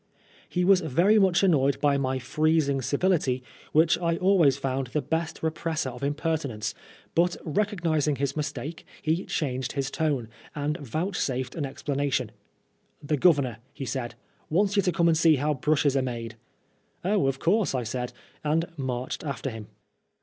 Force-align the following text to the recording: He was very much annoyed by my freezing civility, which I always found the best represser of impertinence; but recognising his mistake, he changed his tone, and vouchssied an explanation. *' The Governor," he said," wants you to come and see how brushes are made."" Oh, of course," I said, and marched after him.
He 0.49 0.65
was 0.65 0.81
very 0.81 1.19
much 1.19 1.43
annoyed 1.43 1.79
by 1.79 1.95
my 1.99 2.17
freezing 2.17 2.81
civility, 2.81 3.43
which 3.71 3.99
I 3.99 4.17
always 4.17 4.57
found 4.57 4.87
the 4.87 4.99
best 5.03 5.43
represser 5.43 5.91
of 5.91 6.01
impertinence; 6.01 6.73
but 7.13 7.37
recognising 7.45 8.15
his 8.15 8.35
mistake, 8.35 8.83
he 9.03 9.25
changed 9.25 9.73
his 9.73 9.91
tone, 9.91 10.27
and 10.55 10.79
vouchssied 10.79 11.53
an 11.55 11.67
explanation. 11.67 12.31
*' 12.69 13.03
The 13.09 13.15
Governor," 13.17 13.57
he 13.75 13.85
said," 13.85 14.15
wants 14.49 14.75
you 14.75 14.81
to 14.81 14.91
come 14.91 15.07
and 15.07 15.15
see 15.15 15.35
how 15.35 15.53
brushes 15.53 15.95
are 15.95 16.01
made."" 16.01 16.35
Oh, 17.05 17.27
of 17.27 17.37
course," 17.37 17.75
I 17.75 17.83
said, 17.83 18.11
and 18.43 18.65
marched 18.77 19.23
after 19.23 19.51
him. 19.51 19.67